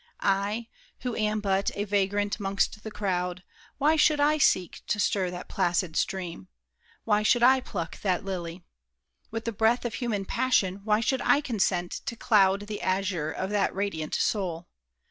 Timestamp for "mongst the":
2.39-2.89